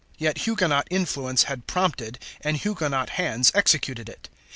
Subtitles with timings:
[0.17, 4.29] Yet Huguenot influence had prompted and Huguenot hands executed it.